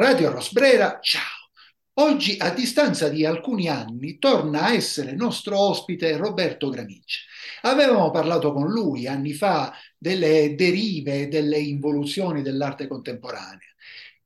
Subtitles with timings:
[0.00, 1.50] Radio Rosbrera, ciao!
[1.98, 7.20] Oggi, a distanza di alcuni anni, torna a essere nostro ospite Roberto Gramici.
[7.60, 13.68] Avevamo parlato con lui anni fa delle derive, delle involuzioni dell'arte contemporanea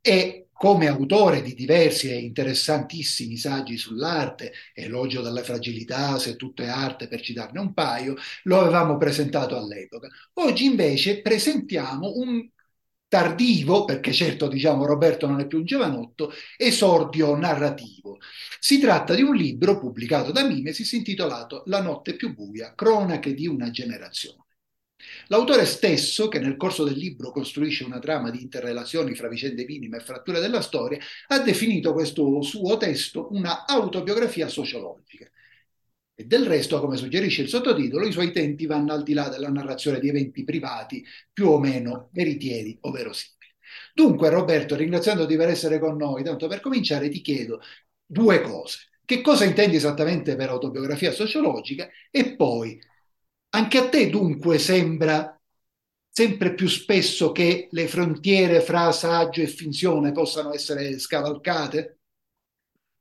[0.00, 6.68] e come autore di diversi e interessantissimi saggi sull'arte, Elogio della fragilità, Se tutto è
[6.68, 8.14] arte, per citarne un paio,
[8.44, 10.06] lo avevamo presentato all'epoca.
[10.34, 12.48] Oggi invece presentiamo un
[13.14, 18.18] tardivo, perché certo diciamo Roberto non è più un giovanotto, esordio narrativo.
[18.58, 23.46] Si tratta di un libro pubblicato da Mimesis intitolato La notte più buia, cronache di
[23.46, 24.46] una generazione.
[25.28, 29.98] L'autore stesso, che nel corso del libro costruisce una trama di interrelazioni fra vicende minime
[29.98, 35.30] e fratture della storia, ha definito questo suo testo una autobiografia sociologica.
[36.16, 39.48] E del resto, come suggerisce il sottotitolo, i suoi tempi vanno al di là della
[39.48, 43.32] narrazione di eventi privati più o meno veritieri o verosimili.
[43.92, 47.60] Dunque, Roberto, ringraziandoti per essere con noi, tanto per cominciare ti chiedo
[48.04, 48.90] due cose.
[49.04, 51.88] Che cosa intendi esattamente per autobiografia sociologica?
[52.10, 52.78] E poi,
[53.50, 55.38] anche a te dunque sembra
[56.08, 61.98] sempre più spesso che le frontiere fra saggio e finzione possano essere scavalcate?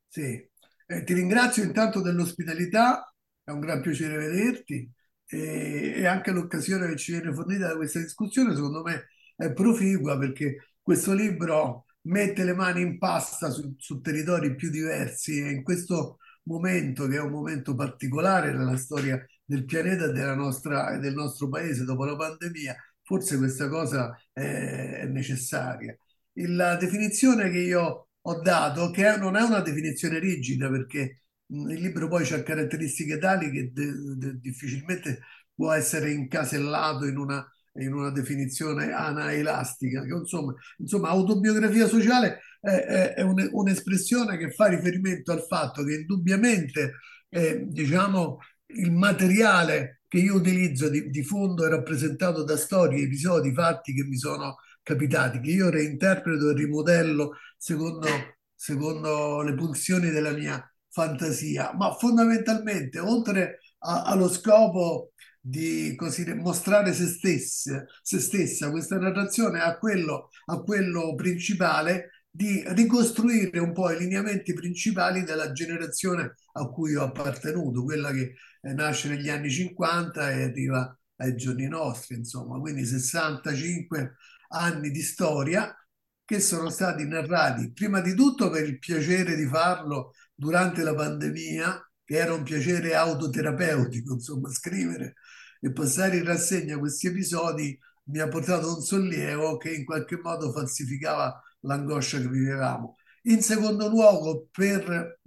[0.08, 0.50] Sì,
[0.98, 3.14] eh, ti ringrazio intanto dell'ospitalità,
[3.44, 4.90] è un gran piacere vederti
[5.26, 10.18] e, e anche l'occasione che ci viene fornita da questa discussione secondo me è proficua
[10.18, 15.64] perché questo libro mette le mani in pasta su, su territori più diversi e in
[15.64, 21.86] questo momento, che è un momento particolare nella storia del pianeta e del nostro paese
[21.86, 24.42] dopo la pandemia, forse questa cosa è,
[25.02, 25.96] è necessaria.
[26.34, 32.08] La definizione che io ho dato, che non è una definizione rigida perché il libro
[32.08, 35.20] poi ha caratteristiche tali che de, de, difficilmente
[35.54, 40.04] può essere incasellato in una, in una definizione anaelastica.
[40.04, 45.84] Che, insomma, insomma, autobiografia sociale è, è, è un, un'espressione che fa riferimento al fatto
[45.84, 46.94] che indubbiamente
[47.30, 53.54] eh, diciamo, il materiale che io utilizzo di, di fondo è rappresentato da storie, episodi,
[53.54, 58.08] fatti che mi sono capitati, che io reinterpreto e rimodello secondo,
[58.56, 66.94] secondo le pulsioni della mia fantasia, ma fondamentalmente oltre a, allo scopo di così, mostrare
[66.94, 73.92] se stessa, se stessa, questa narrazione ha quello, a quello principale di ricostruire un po'
[73.92, 79.50] i lineamenti principali della generazione a cui ho appartenuto, quella che eh, nasce negli anni
[79.52, 84.16] 50 e arriva ai giorni nostri, insomma, quindi 65
[84.54, 85.76] anni di storia
[86.26, 91.92] che sono stati narrati prima di tutto per il piacere di farlo durante la pandemia,
[92.04, 95.16] che era un piacere autoterapeutico, insomma, scrivere
[95.60, 100.52] e passare in rassegna questi episodi mi ha portato un sollievo che in qualche modo
[100.52, 102.98] falsificava l'angoscia che vivevamo.
[103.24, 105.20] In secondo luogo, per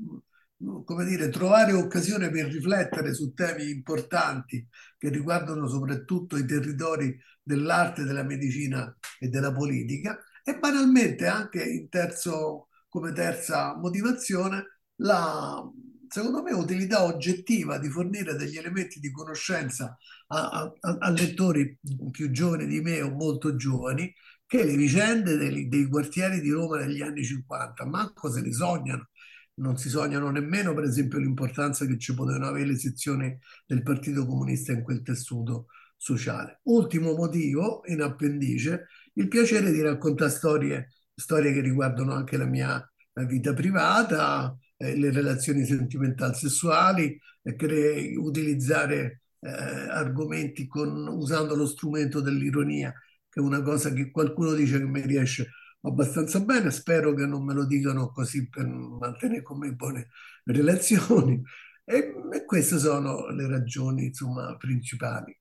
[0.85, 8.05] come dire, trovare occasione per riflettere su temi importanti che riguardano soprattutto i territori dell'arte,
[8.05, 15.63] della medicina e della politica e banalmente anche in terzo, come terza motivazione la,
[16.09, 19.97] secondo me, utilità oggettiva di fornire degli elementi di conoscenza
[20.29, 21.79] a, a, a lettori
[22.11, 24.13] più giovani di me o molto giovani
[24.47, 29.09] che le vicende dei, dei quartieri di Roma negli anni 50 manco se li sognano
[29.57, 34.27] non si sognano nemmeno, per esempio, l'importanza che ci potevano avere le sezioni del Partito
[34.27, 36.61] Comunista in quel tessuto sociale.
[36.65, 42.91] Ultimo motivo, in appendice, il piacere di raccontare storie, storie che riguardano anche la mia
[43.27, 52.21] vita privata, eh, le relazioni sentimentali sessuali, eh, utilizzare eh, argomenti con, usando lo strumento
[52.21, 52.93] dell'ironia,
[53.29, 55.51] che è una cosa che qualcuno dice che mi riesce
[55.83, 60.09] abbastanza bene, spero che non me lo dicano così per mantenere con me buone
[60.45, 61.41] relazioni
[61.85, 65.39] e, e queste sono le ragioni insomma, principali.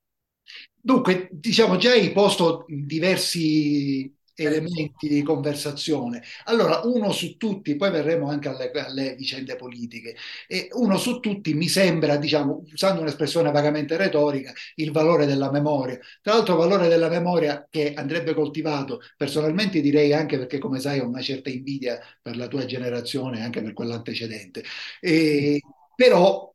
[0.74, 6.22] Dunque, diciamo, già hai posto diversi elementi di conversazione.
[6.46, 10.16] Allora, uno su tutti, poi verremo anche alle, alle, vicende politiche,
[10.48, 15.98] e uno su tutti mi sembra, diciamo, usando un'espressione vagamente retorica, il valore della memoria.
[16.22, 21.08] Tra l'altro, valore della memoria che andrebbe coltivato, personalmente direi anche perché, come sai, ho
[21.08, 24.64] una certa invidia per la tua generazione, anche per quella antecedente.
[25.00, 25.62] E,
[25.96, 26.54] però,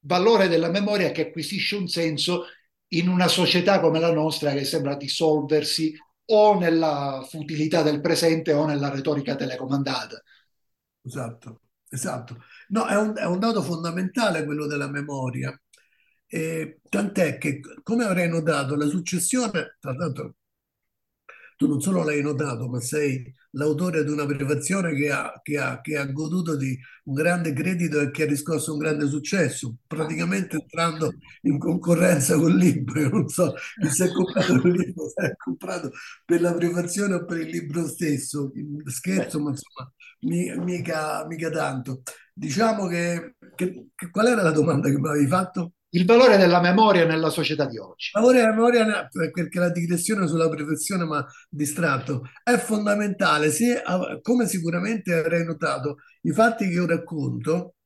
[0.00, 2.46] valore della memoria che acquisisce un senso
[2.88, 5.94] in una società come la nostra che sembra dissolversi
[6.26, 10.22] o nella futilità del presente o nella retorica telecomandata.
[11.02, 12.42] Esatto, esatto.
[12.68, 15.56] No, è un, è un dato fondamentale quello della memoria.
[16.88, 20.36] Tant'è che, come avrei notato, la successione, tra l'altro,
[21.56, 25.80] tu non solo l'hai notato, ma sei l'autore di una prefazione che ha, che ha,
[25.80, 30.56] che ha goduto di un grande credito e che ha riscosso un grande successo, praticamente
[30.56, 31.12] entrando
[31.42, 33.00] in concorrenza col libro.
[33.00, 33.54] Io non so
[33.90, 35.92] si è comprato il libro, si è comprato
[36.24, 38.52] per la prefazione o per il libro stesso.
[38.86, 39.92] Scherzo, ma insomma,
[40.64, 42.02] mica, mica tanto.
[42.32, 45.72] Diciamo che, che, qual era la domanda che mi avevi fatto?
[45.94, 48.10] Il valore della memoria nella società di oggi.
[48.12, 53.50] Il valore della memoria, perché la digressione sulla perfezione mi ha distratto, è fondamentale.
[53.52, 53.80] Se,
[54.20, 57.76] come sicuramente avrei notato, i fatti che io racconto,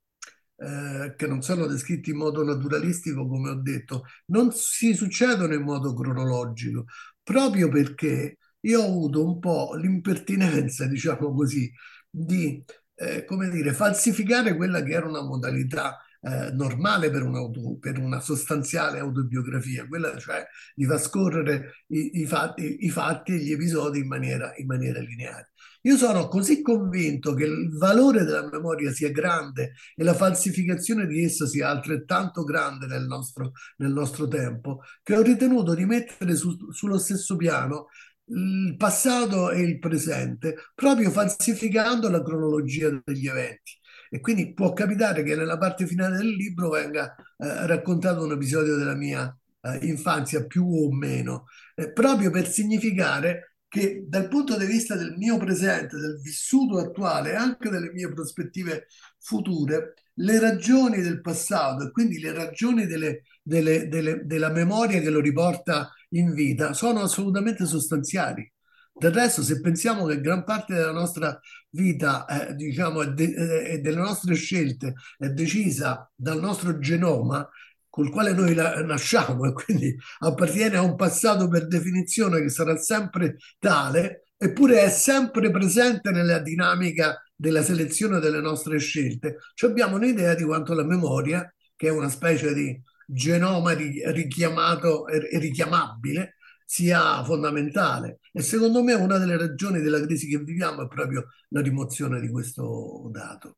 [0.57, 5.63] eh, che non sono descritti in modo naturalistico, come ho detto, non si succedono in
[5.63, 6.87] modo cronologico,
[7.23, 11.71] proprio perché io ho avuto un po' l'impertinenza, diciamo così,
[12.09, 12.65] di
[12.95, 18.21] eh, come dire, falsificare quella che era una modalità eh, normale per, un per, una
[18.21, 20.45] sostanziale autobiografia, quella cioè
[20.75, 25.01] di far scorrere i, i, fatti, i fatti, e gli episodi in maniera, in maniera
[25.01, 25.53] lineare.
[25.83, 31.23] Io sono così convinto che il valore della memoria sia grande e la falsificazione di
[31.25, 36.73] essa sia altrettanto grande nel nostro, nel nostro tempo, che ho ritenuto di mettere su,
[36.73, 37.87] sullo stesso piano
[38.31, 43.79] il passato e il presente, proprio falsificando la cronologia degli eventi.
[44.11, 48.77] E quindi può capitare che nella parte finale del libro venga eh, raccontato un episodio
[48.77, 51.45] della mia eh, infanzia, più o meno,
[51.75, 57.33] eh, proprio per significare che dal punto di vista del mio presente, del vissuto attuale
[57.33, 58.87] e anche delle mie prospettive
[59.19, 65.11] future, le ragioni del passato e quindi le ragioni delle, delle, delle, della memoria che
[65.11, 68.51] lo riporta in vita sono assolutamente sostanziali.
[69.01, 71.39] Del resto, se pensiamo che gran parte della nostra
[71.71, 77.49] vita, eh, diciamo, e de- delle nostre scelte è decisa dal nostro genoma,
[77.89, 82.77] col quale noi la- nasciamo e quindi appartiene a un passato per definizione che sarà
[82.77, 89.95] sempre tale, eppure è sempre presente nella dinamica della selezione delle nostre scelte, cioè abbiamo
[89.97, 96.35] un'idea di quanto la memoria, che è una specie di genoma richiamato e richiamabile,
[96.69, 98.21] sia fondamentale.
[98.31, 102.29] E secondo me una delle ragioni della crisi che viviamo è proprio la rimozione di
[102.29, 103.57] questo dato.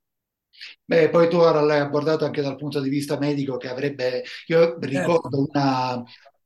[0.84, 4.78] Beh, poi tu ora l'hai abordato anche dal punto di vista medico che avrebbe, io
[4.78, 6.00] ricordo una,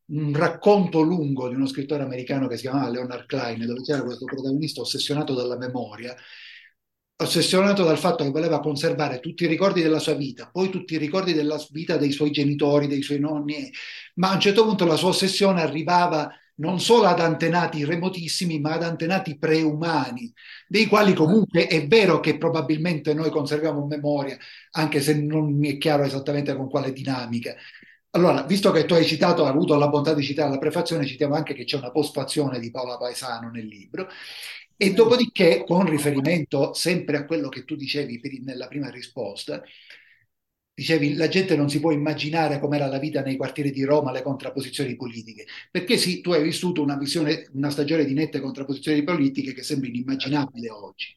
[0.06, 4.24] un racconto lungo di uno scrittore americano che si chiamava Leonard Klein, dove c'era questo
[4.24, 6.16] protagonista ossessionato dalla memoria,
[7.16, 10.98] ossessionato dal fatto che voleva conservare tutti i ricordi della sua vita, poi tutti i
[10.98, 13.70] ricordi della vita dei suoi genitori, dei suoi nonni,
[14.14, 18.74] ma a un certo punto la sua ossessione arrivava non solo ad antenati remotissimi, ma
[18.74, 20.32] ad antenati preumani,
[20.68, 24.36] dei quali comunque è vero che probabilmente noi conserviamo memoria,
[24.72, 27.54] anche se non mi è chiaro esattamente con quale dinamica.
[28.10, 31.34] Allora, visto che tu hai citato, hai avuto la bontà di citare la prefazione, citiamo
[31.34, 34.06] anche che c'è una postfazione di Paola Paesano nel libro.
[34.76, 39.62] E dopodiché, con riferimento sempre a quello che tu dicevi nella prima risposta,
[40.76, 44.22] Dicevi, la gente non si può immaginare com'era la vita nei quartieri di Roma, le
[44.22, 49.52] contrapposizioni politiche, perché sì, tu hai vissuto una visione, una stagione di nette contrapposizioni politiche
[49.52, 51.16] che sembra inimmaginabile oggi.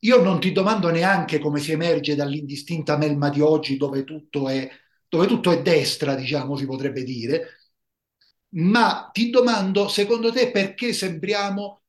[0.00, 4.68] Io non ti domando neanche come si emerge dall'indistinta melma di oggi dove tutto è,
[5.08, 7.46] dove tutto è destra, diciamo, si potrebbe dire,
[8.54, 11.82] ma ti domando, secondo te, perché sembriamo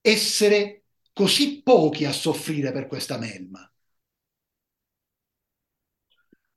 [0.00, 3.71] essere così pochi a soffrire per questa melma?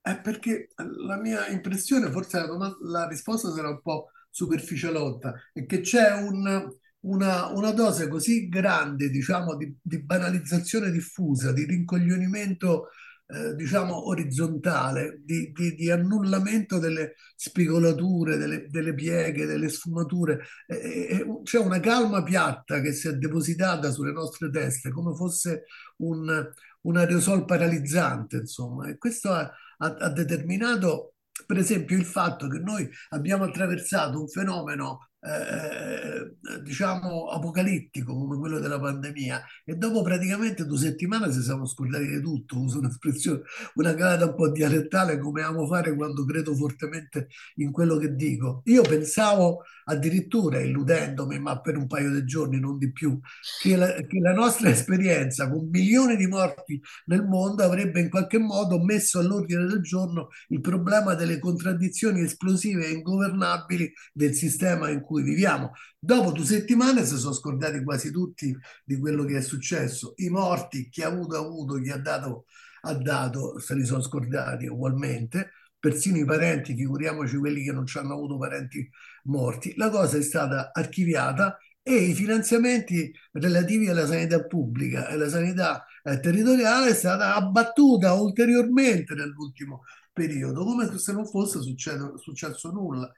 [0.06, 5.66] È perché la mia impressione, forse la, domanda, la risposta sarà un po' superficialotta, è
[5.66, 6.70] che c'è un,
[7.00, 12.90] una, una, dose così grande, diciamo, di, di banalizzazione diffusa, di rincoglionimento,
[13.26, 20.46] eh, diciamo, orizzontale, di, di, di, annullamento delle spigolature, delle, delle pieghe, delle sfumature.
[20.68, 25.64] Eh, c'è una calma piatta che si è depositata sulle nostre teste, come fosse
[25.98, 26.48] un,
[26.82, 28.88] un aerosol paralizzante, insomma.
[28.88, 31.16] E questo ha, ha, ha determinato,
[31.46, 38.60] per esempio, il fatto che noi abbiamo attraversato un fenomeno eh, diciamo apocalittico come quello
[38.60, 39.44] della pandemia.
[39.66, 43.42] E dopo praticamente due settimane ci siamo scordati di tutto uso un'espressione
[43.76, 48.62] una calata un po' dialettale come amo fare quando credo fortemente in quello che dico.
[48.66, 53.20] Io pensavo addirittura illudendomi ma per un paio di giorni non di più
[53.62, 58.40] che la, che la nostra esperienza con milioni di morti nel mondo avrebbe in qualche
[58.40, 65.02] modo messo all'ordine del giorno il problema delle contraddizioni esplosive e ingovernabili del sistema in
[65.02, 65.72] cui cui viviamo.
[65.98, 70.14] Dopo due settimane si sono scordati quasi tutti di quello che è successo.
[70.18, 72.46] I morti, chi ha avuto ha avuto, chi ha dato
[72.88, 75.52] ha dato, se li sono scordati ugualmente.
[75.80, 78.88] Persino i parenti, figuriamoci quelli che non ci hanno avuto parenti
[79.24, 79.74] morti.
[79.76, 85.86] La cosa è stata archiviata e i finanziamenti relativi alla sanità pubblica e alla sanità
[86.04, 93.12] eh, territoriale è stata abbattuta ulteriormente nell'ultimo periodo, come se non fosse successo, successo nulla.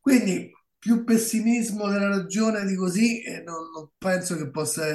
[0.00, 4.86] Quindi più pessimismo della ragione di così e non, non penso che possa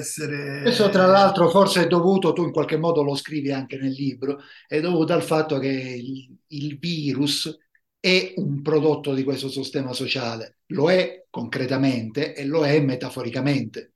[0.61, 3.91] Questo tra essere l'altro forse è dovuto, tu in qualche modo lo scrivi anche nel
[3.91, 7.55] libro, è dovuto al fatto che il, il virus
[7.99, 13.92] è un prodotto di questo sistema sociale, lo è concretamente e lo è metaforicamente.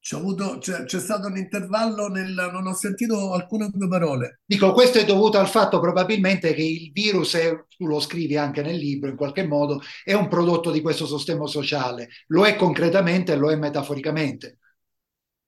[0.00, 4.40] C'è avuto, c'è, c'è stato un intervallo nel, non ho sentito alcune tue parole.
[4.46, 8.62] Dico, questo è dovuto al fatto probabilmente che il virus, è, tu lo scrivi anche
[8.62, 13.32] nel libro in qualche modo, è un prodotto di questo sistema sociale, lo è concretamente
[13.32, 14.58] e lo è metaforicamente.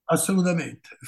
[0.04, 0.98] Assolutamente,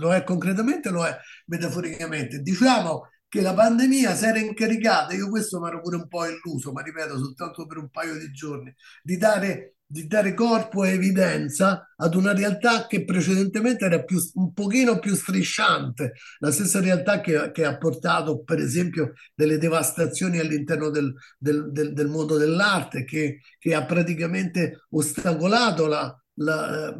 [0.00, 2.40] lo è concretamente, lo è metaforicamente.
[2.40, 6.72] Diciamo che la pandemia si era incaricata, io questo mi ero pure un po' illuso,
[6.72, 11.94] ma ripeto, soltanto per un paio di giorni, di dare, di dare corpo e evidenza
[11.96, 17.50] ad una realtà che precedentemente era più, un pochino più strisciante, la stessa realtà che,
[17.52, 23.40] che ha portato, per esempio, delle devastazioni all'interno del, del, del, del mondo dell'arte, che,
[23.58, 26.94] che ha praticamente ostacolato la, la,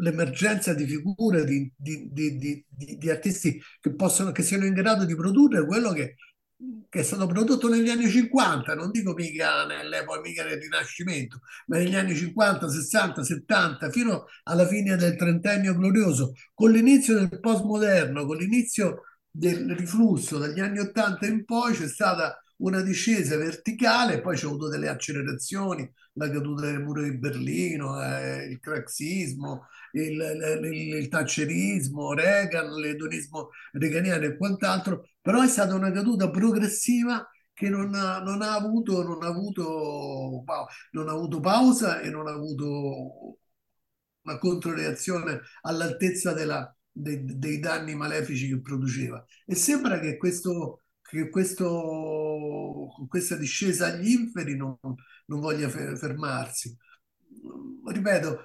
[0.00, 5.16] l'emergenza di figure di, di, di, di, artisti che, possono, che siano in grado di
[5.16, 6.14] produrre quello che,
[6.88, 11.76] che, è stato prodotto negli anni 50, non dico mica nell'epoca mica del Rinascimento, ma
[11.76, 18.26] negli anni 50, 60, 70, fino alla fine del trentennio glorioso, con l'inizio del postmoderno,
[18.26, 24.36] con l'inizio del riflusso dagli anni 80 in poi c'è stata una discesa verticale, poi
[24.36, 30.94] c'è avuto delle accelerazioni, la caduta del muro di Berlino, eh, il craxismo, il, il,
[30.96, 37.94] il thatcherismo, Reagan, l'edonismo reganiano e quant'altro, però è stata una caduta progressiva che non
[37.94, 40.44] ha, non ha avuto, non ha avuto,
[40.92, 43.38] non ha avuto pausa e non ha avuto
[44.22, 49.24] una controreazione all'altezza della, dei, dei danni malefici che produceva.
[49.44, 54.76] E sembra che questo che questo, questa discesa agli inferi non,
[55.26, 56.76] non voglia fermarsi.
[57.86, 58.44] Ripeto,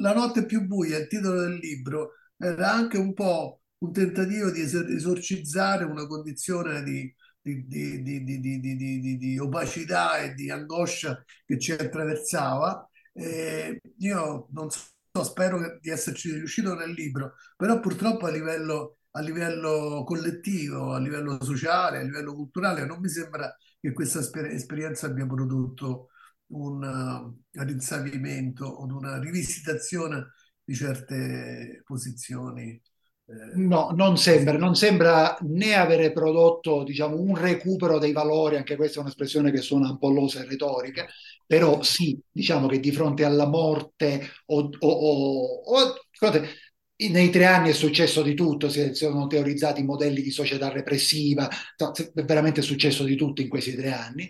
[0.00, 4.60] La notte più buia, il titolo del libro, era anche un po' un tentativo di
[4.60, 7.66] esorcizzare una condizione di, di,
[8.02, 12.88] di, di opacità e di angoscia che ci attraversava.
[13.12, 19.20] Eh, io non so, spero di esserci riuscito nel libro, però purtroppo a livello a
[19.20, 25.06] livello collettivo, a livello sociale, a livello culturale, non mi sembra che questa esper- esperienza
[25.06, 26.10] abbia prodotto
[26.48, 30.32] un, uh, rinsavimento o una rivisitazione
[30.64, 32.80] di certe posizioni.
[33.56, 38.98] No, non sembra, non sembra né avere prodotto, diciamo, un recupero dei valori, anche questa
[38.98, 41.06] è un'espressione che suona un po' losa e retorica,
[41.44, 45.94] però sì, diciamo che di fronte alla morte o, o, o, o
[47.06, 52.22] nei tre anni è successo di tutto, si sono teorizzati modelli di società repressiva, è
[52.24, 54.28] veramente successo di tutto in questi tre anni.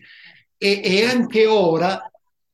[0.58, 1.98] E, e anche ora,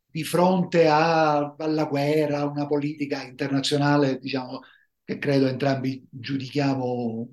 [0.06, 4.61] di fronte a, alla guerra, a una politica internazionale, diciamo,
[5.02, 7.28] che credo entrambi giudichiamo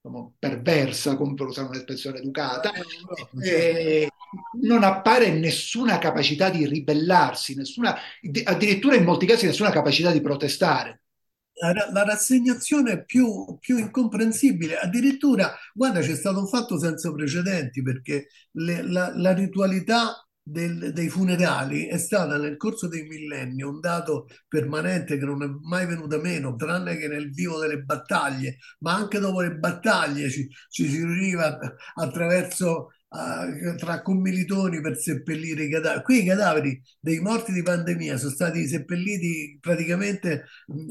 [0.00, 2.70] diciamo, perversa, come per usare un'espressione educata,
[3.42, 4.08] eh,
[4.60, 7.96] non appare nessuna capacità di ribellarsi, nessuna,
[8.44, 11.01] addirittura in molti casi nessuna capacità di protestare
[11.70, 14.78] la, rassegnazione più, più, incomprensibile.
[14.78, 21.08] Addirittura, guarda, c'è stato un fatto senza precedenti perché le, la, la, ritualità del, dei
[21.08, 26.20] funerali è stata nel corso dei millenni un dato permanente che non è mai venuto
[26.20, 30.96] meno, tranne che nel vivo delle battaglie, ma anche dopo le battaglie ci, ci si
[30.96, 31.58] riuniva
[31.94, 36.02] attraverso uh, tra commilitoni per seppellire i cadaveri.
[36.02, 40.84] Qui i cadaveri dei morti di pandemia sono stati seppelliti praticamente uh,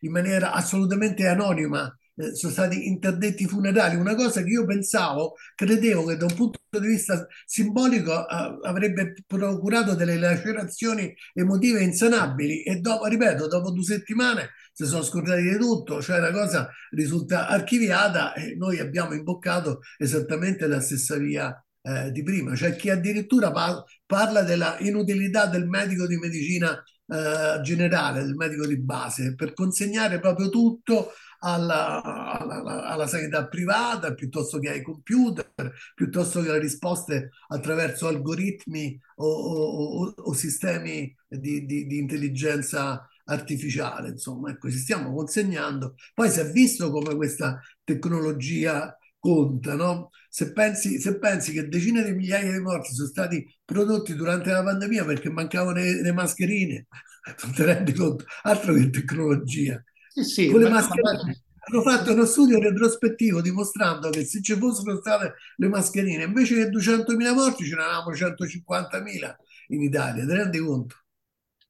[0.00, 6.04] in maniera assolutamente anonima eh, sono stati interdetti funerali, una cosa che io pensavo, credevo
[6.04, 13.06] che da un punto di vista simbolico avrebbe procurato delle lacerazioni emotive insanabili e dopo,
[13.06, 14.50] ripeto, dopo due settimane
[14.84, 20.66] si sono scordati di tutto, cioè la cosa risulta archiviata e noi abbiamo imboccato esattamente
[20.66, 22.54] la stessa via eh, di prima.
[22.54, 28.66] C'è chi addirittura par- parla della inutilità del medico di medicina eh, generale, del medico
[28.66, 35.52] di base, per consegnare proprio tutto alla, alla, alla, sanità privata piuttosto che ai computer,
[35.94, 44.10] piuttosto che alle risposte attraverso algoritmi o, o, o sistemi di, di, di intelligenza artificiale,
[44.10, 45.94] insomma, ecco, ci stiamo consegnando.
[46.14, 50.10] Poi si è visto come questa tecnologia conta, no?
[50.28, 54.62] Se pensi, se pensi che decine di migliaia di morti sono stati prodotti durante la
[54.62, 56.86] pandemia perché mancavano le, le mascherine,
[57.44, 58.24] non ti rendi conto?
[58.42, 59.82] Altro che tecnologia.
[60.08, 64.56] Sì, sì, Con le ma, mascherine hanno fatto uno studio retrospettivo dimostrando che se ci
[64.56, 69.36] fossero state le mascherine, invece che 200.000 morti, ce n'eravamo 150.000
[69.68, 70.96] in Italia, ti rendi conto?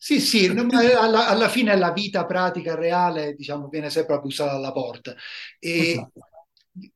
[0.02, 5.14] Sì, sì, alla, alla fine la vita pratica, reale, diciamo, viene sempre bussata alla porta.
[5.58, 6.20] E Esatto.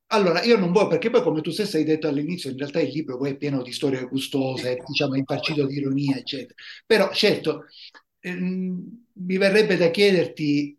[0.07, 2.91] allora, io non voglio, perché poi, come tu stesso hai detto all'inizio, in realtà il
[2.93, 6.55] libro poi è pieno di storie gustose, diciamo, infarcito di ironia, eccetera.
[6.87, 7.67] Però, certo,
[8.21, 10.79] ehm, mi verrebbe da chiederti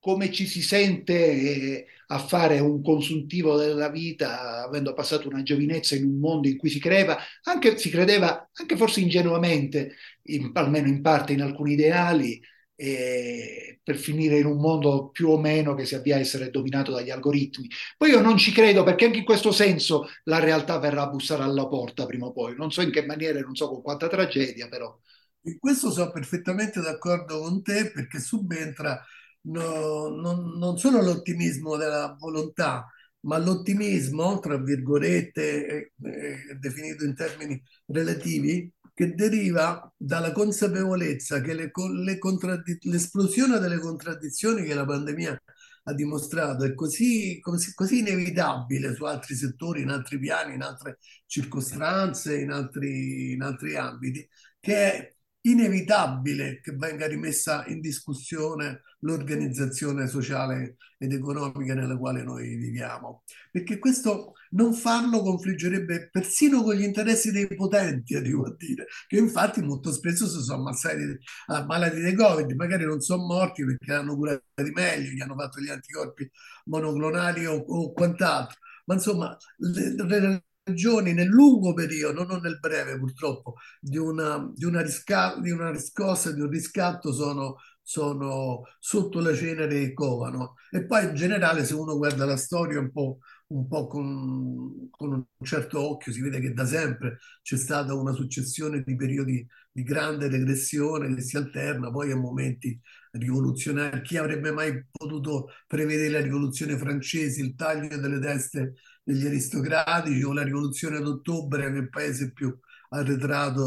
[0.00, 5.94] come ci si sente eh, a fare un consuntivo della vita, avendo passato una giovinezza
[5.94, 10.88] in un mondo in cui si credeva, anche, si credeva, anche forse ingenuamente, in- almeno
[10.88, 12.40] in parte in alcuni ideali,
[12.80, 16.92] eh, per finire in un mondo più o meno che si avvia a essere dominato
[16.92, 17.66] dagli algoritmi.
[17.96, 21.42] Poi io non ci credo perché anche in questo senso la realtà verrà a bussare
[21.42, 22.54] alla porta prima o poi.
[22.56, 24.96] Non so in che maniera, non so con quanta tragedia, però.
[25.42, 29.02] In questo sono perfettamente d'accordo con te perché subentra
[29.42, 32.86] no- non, non solo l'ottimismo della volontà,
[33.20, 41.70] ma l'ottimismo, tra virgolette, eh, definito in termini relativi, che deriva dalla consapevolezza che le
[42.02, 45.40] le contraddi- l'esplosione delle contraddizioni che la pandemia
[45.84, 50.98] ha dimostrato è così, così, così inevitabile su altri settori, in altri piani, in altre
[51.26, 54.26] circostanze, in altri, in altri ambiti,
[54.60, 55.14] che è
[55.50, 63.78] inevitabile che venga rimessa in discussione l'organizzazione sociale ed economica nella quale noi viviamo, perché
[63.78, 69.62] questo non farlo confliggerebbe persino con gli interessi dei potenti, arrivo a dire, che infatti
[69.62, 74.42] molto spesso si sono ammazzati, ammalati di Covid, magari non sono morti perché hanno curati
[74.74, 76.28] meglio, gli hanno fatto gli anticorpi
[76.64, 82.98] monoclonali o, o quant'altro, ma insomma le, le ragioni nel lungo periodo, non nel breve
[82.98, 89.20] purtroppo, di una, di una, risca- di una riscossa, di un riscatto sono, sono sotto
[89.20, 90.54] la cenere e covano.
[90.70, 93.18] E poi in generale, se uno guarda la storia un po',
[93.48, 98.12] un po' con, con un certo occhio, si vede che da sempre c'è stata una
[98.12, 102.78] successione di periodi di grande regressione che si alterna poi a momenti
[103.12, 104.02] rivoluzionari.
[104.02, 110.32] Chi avrebbe mai potuto prevedere la rivoluzione francese, il taglio delle teste degli aristocratici o
[110.32, 112.56] la rivoluzione d'ottobre, che è il paese più
[112.90, 113.64] arretrato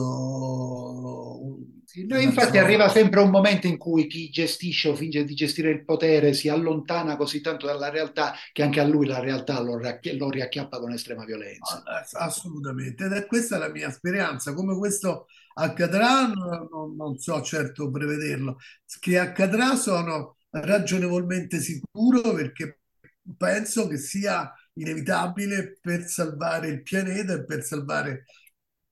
[2.07, 2.59] della infatti storia?
[2.59, 6.47] arriva sempre un momento in cui chi gestisce o finge di gestire il potere si
[6.49, 10.79] allontana così tanto dalla realtà che anche a lui la realtà lo, riacchi- lo riacchiappa
[10.79, 11.81] con estrema violenza.
[11.83, 14.53] Ass- Assolutamente, ed è questa la mia speranza.
[14.53, 18.57] Come questo accadrà, non- non so certo prevederlo.
[18.99, 22.79] Che accadrà sono ragionevolmente sicuro perché
[23.37, 28.25] penso che sia inevitabile per salvare il pianeta e per salvare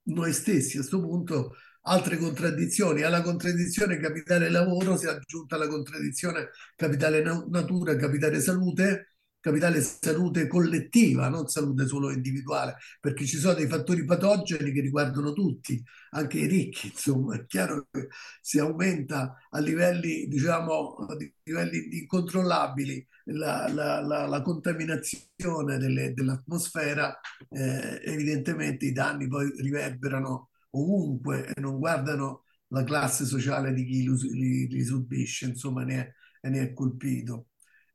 [0.10, 0.78] noi stessi.
[0.78, 3.02] A questo punto, altre contraddizioni.
[3.04, 9.82] Alla contraddizione capitale lavoro si è aggiunta la contraddizione capitale na- natura, capitale salute capitale
[9.82, 15.82] salute collettiva, non salute solo individuale, perché ci sono dei fattori patogeni che riguardano tutti,
[16.12, 18.08] anche i ricchi, insomma, è chiaro che
[18.42, 27.20] se aumenta a livelli, diciamo, a livelli incontrollabili la, la, la, la contaminazione delle, dell'atmosfera,
[27.50, 34.04] eh, evidentemente i danni poi riverberano ovunque e non guardano la classe sociale di chi
[34.04, 37.49] li, li subisce, insomma, ne è, ne è colpito.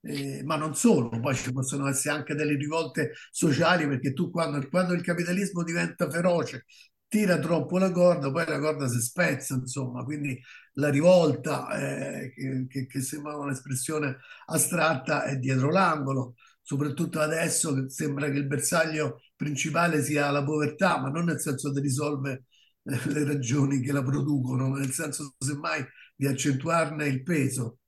[0.07, 4.67] Eh, ma non solo, poi ci possono essere anche delle rivolte sociali perché tu quando,
[4.69, 6.67] quando il capitalismo diventa feroce
[7.09, 10.39] tira troppo la corda, poi la corda si spezza, insomma, quindi
[10.75, 11.69] la rivolta,
[12.23, 18.39] eh, che, che, che sembra un'espressione astratta, è dietro l'angolo, soprattutto adesso che sembra che
[18.39, 22.45] il bersaglio principale sia la povertà, ma non nel senso di risolvere
[22.83, 25.85] eh, le ragioni che la producono, ma nel senso semmai
[26.17, 27.79] di accentuarne il peso.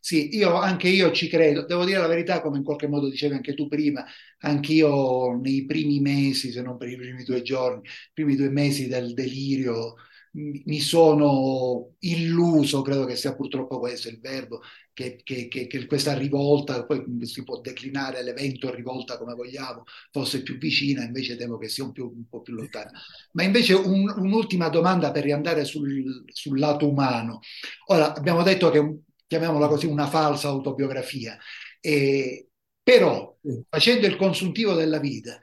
[0.00, 1.64] Sì, io, anche io ci credo.
[1.66, 4.04] Devo dire la verità, come in qualche modo dicevi anche tu prima,
[4.40, 8.86] anch'io nei primi mesi, se non per i primi due giorni, i primi due mesi
[8.88, 9.94] del delirio,
[10.32, 14.60] mi sono illuso, credo che sia purtroppo questo il verbo,
[14.92, 20.42] che, che- che- che questa rivolta, poi si può declinare l'evento rivolta come vogliamo, fosse
[20.42, 22.90] più vicina, invece temo che sia un, più- un po' più lontana.
[23.32, 27.40] Ma invece un- un'ultima domanda per riandare sul, sul lato umano.
[27.86, 28.78] Ora, abbiamo detto che,
[29.26, 31.38] chiamiamola così, una falsa autobiografia,
[31.80, 32.48] Eh,
[32.82, 33.36] però
[33.68, 35.40] facendo il consuntivo della vita,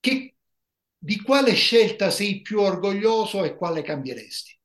[0.00, 0.36] che-
[0.98, 4.56] di quale scelta sei più orgoglioso e quale cambieresti?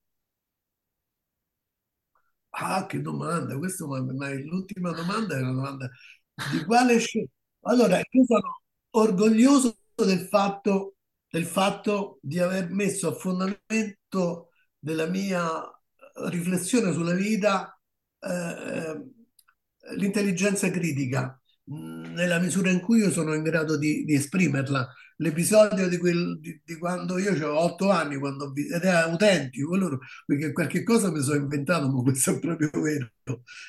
[2.52, 5.90] Ah, che domanda, questo, ma, ma l'ultima domanda è una domanda
[6.44, 7.32] di quale scelta?
[7.62, 10.96] Allora, io sono orgoglioso del fatto,
[11.30, 15.62] del fatto di aver messo a fondamento della mia
[16.30, 17.77] riflessione sulla vita
[18.20, 24.88] eh, l'intelligenza critica nella misura in cui io sono in grado di, di esprimerla.
[25.20, 30.00] L'episodio di, quel, di, di quando io avevo otto anni, quando, ed era autentico, quello,
[30.26, 33.12] perché qualche cosa mi sono inventato, ma questo è proprio vero.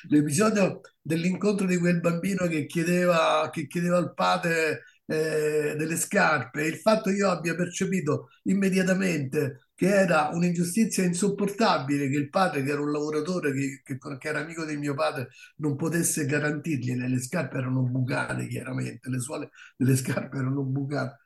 [0.09, 6.77] L'episodio dell'incontro di quel bambino che chiedeva, che chiedeva al padre eh, delle scarpe, il
[6.77, 12.81] fatto che io abbia percepito immediatamente che era un'ingiustizia insopportabile che il padre, che era
[12.81, 17.59] un lavoratore, che, che, che era amico di mio padre, non potesse garantirgli, le scarpe
[17.59, 21.19] erano bucate chiaramente, le suole delle scarpe erano bucate,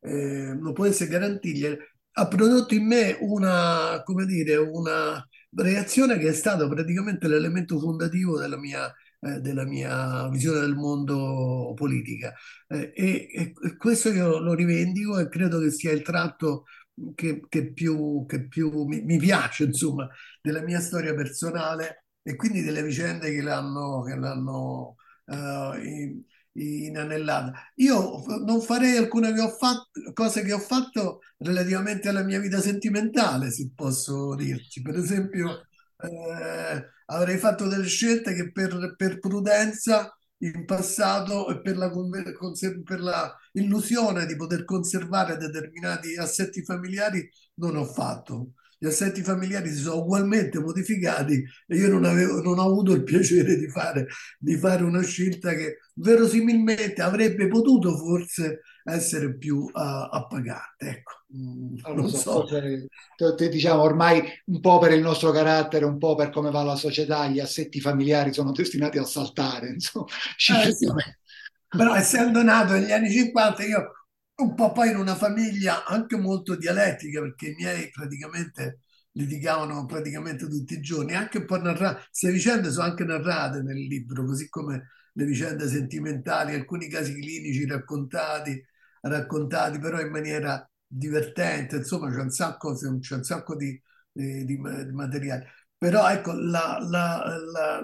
[0.00, 1.76] eh, non potesse garantirgli,
[2.12, 8.38] ha prodotto in me una, come dire, una reazione che è stata praticamente l'elemento fondativo
[8.38, 8.90] della mia
[9.20, 12.32] eh, della mia visione del mondo politica.
[12.68, 16.64] Eh, e, e, questo io lo rivendico e credo che sia il tratto
[17.14, 20.08] che, che più, che più mi, mi, piace, insomma,
[20.40, 27.52] della mia storia personale e quindi delle vicende che l'hanno, che l'hanno uh, in, inanellata.
[27.76, 32.60] Io non farei alcune che ho fatto, cose che ho fatto relativamente alla mia vita
[32.60, 34.82] sentimentale, se posso dirci.
[34.82, 35.66] Per esempio,
[36.00, 41.90] eh, avrei fatto delle scelte che per, per prudenza in passato per la,
[42.84, 48.52] per la, illusione di poter conservare determinati assetti familiari non ho fatto.
[48.80, 53.02] Gli assetti familiari si sono ugualmente modificati e io non, avevo, non ho avuto il
[53.02, 54.06] piacere di fare,
[54.38, 58.60] di fare una scelta che verosimilmente avrebbe potuto forse
[58.92, 60.88] essere più uh, appagante.
[60.88, 61.12] Ecco.
[61.36, 63.48] Mm, non so, so.
[63.48, 67.26] diciamo ormai un po' per il nostro carattere, un po' per come va la società,
[67.26, 69.70] gli assetti familiari sono destinati a saltare.
[69.72, 70.86] Insomma, eh, sì.
[71.68, 73.92] Però essendo nato negli anni 50, io
[74.36, 78.80] un po' poi in una famiglia anche molto dialettica, perché i miei praticamente
[79.12, 83.76] litigavano praticamente tutti i giorni, anche un po' narrate, queste vicende sono anche narrate nel
[83.76, 88.64] libro, così come le vicende sentimentali, alcuni casi clinici raccontati,
[89.08, 93.80] raccontati però in maniera divertente, insomma c'è un sacco, c'è un sacco di,
[94.12, 94.56] di, di
[94.92, 95.52] materiale.
[95.76, 97.80] Però ecco, la, la, la,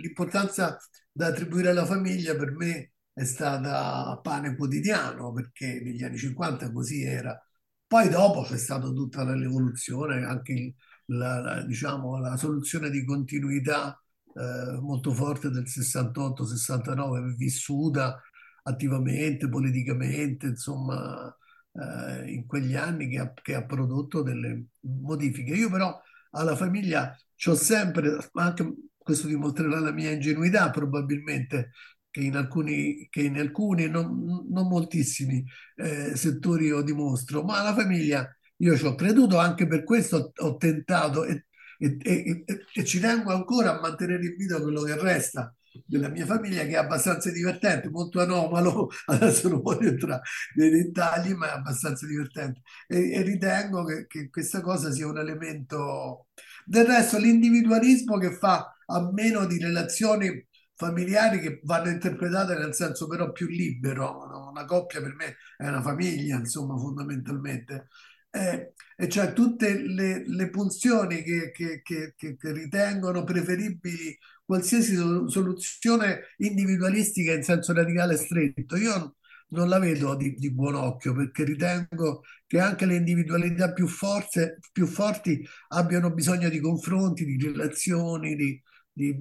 [0.00, 0.78] l'importanza
[1.12, 7.02] da attribuire alla famiglia per me è stata pane quotidiano, perché negli anni 50 così
[7.02, 7.38] era.
[7.86, 10.74] Poi dopo c'è stata tutta l'evoluzione, anche
[11.06, 13.98] la, la, diciamo, la soluzione di continuità
[14.34, 18.20] eh, molto forte del 68-69, vissuta
[18.64, 21.34] attivamente, politicamente, insomma,
[21.72, 25.52] eh, in quegli anni che ha, che ha, prodotto delle modifiche.
[25.54, 26.00] Io però
[26.30, 31.72] alla famiglia ci ho sempre, anche questo dimostrerà la mia ingenuità probabilmente,
[32.10, 35.44] che in alcuni, che in alcuni non, non moltissimi
[35.76, 40.46] eh, settori io dimostro, ma alla famiglia io ci ho creduto, anche per questo ho,
[40.46, 41.46] ho tentato e,
[41.78, 45.54] e, e, e, ci tengo ancora a mantenere in vita quello che resta
[45.86, 50.22] della mia famiglia che è abbastanza divertente, molto anomalo, adesso non voglio entrare
[50.56, 55.18] nei dettagli, ma è abbastanza divertente e, e ritengo che, che, questa cosa sia un
[55.18, 56.28] elemento...
[56.66, 63.06] Del resto l'individualismo che fa a meno di relazioni familiari che vanno interpretate nel senso
[63.06, 64.48] però più libero.
[64.50, 67.88] Una coppia per me è una famiglia, insomma, fondamentalmente.
[68.34, 74.96] Eh, e cioè tutte le, le funzioni che, che, che, che, ritengono preferibili qualsiasi
[75.28, 78.74] soluzione individualistica in senso radicale stretto.
[78.76, 79.16] Io
[79.50, 84.58] non la vedo di, di, buon occhio perché ritengo che anche le individualità più, forze,
[84.72, 88.60] più forti abbiano bisogno di confronti, di relazioni, di,
[88.92, 89.14] di,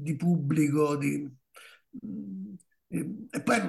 [0.00, 0.96] di, pubblico.
[0.96, 1.28] Di,
[2.88, 3.60] e poi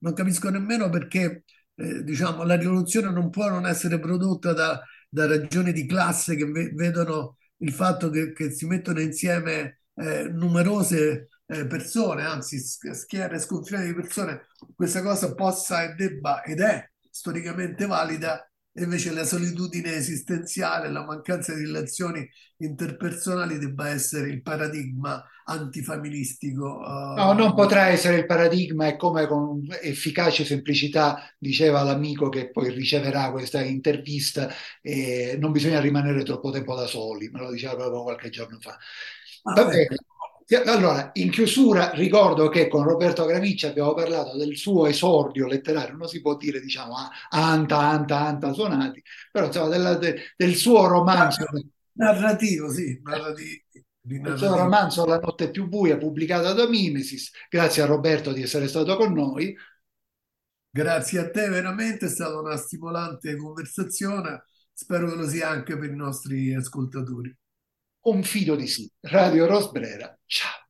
[0.00, 1.44] non capisco nemmeno perché
[1.76, 6.44] eh, diciamo, la rivoluzione non può non essere prodotta da, da ragioni di classe che
[6.46, 13.38] ve, vedono il fatto che, che si mettono insieme eh, numerose eh, persone, anzi schiere
[13.38, 19.94] sconfinate di persone, questa cosa possa e debba ed è storicamente valida invece la solitudine
[19.94, 26.78] esistenziale, la mancanza di relazioni interpersonali debba essere il paradigma antifamilistico.
[26.78, 27.14] Uh...
[27.14, 32.70] No, non potrà essere il paradigma e come con efficace semplicità diceva l'amico che poi
[32.70, 34.48] riceverà questa intervista,
[34.80, 38.78] eh, non bisogna rimanere troppo tempo da soli, me lo diceva proprio qualche giorno fa.
[39.42, 39.96] Ah, Va bene.
[40.56, 46.08] Allora, in chiusura ricordo che con Roberto Gramicci abbiamo parlato del suo esordio letterario, non
[46.08, 46.94] si può dire diciamo
[47.30, 51.44] anta, anta, anta suonati, però insomma della, de, del suo romanzo
[51.92, 53.62] narrativo, sì, narrativo.
[54.04, 57.30] Il suo romanzo La notte più buia, pubblicato da Mimesis.
[57.48, 59.56] Grazie a Roberto di essere stato con noi.
[60.70, 64.44] Grazie a te, veramente è stata una stimolante conversazione.
[64.72, 67.32] Spero che lo sia anche per i nostri ascoltatori.
[68.02, 68.90] Confido di sì.
[69.02, 70.61] Radio Rosbrera, ciao.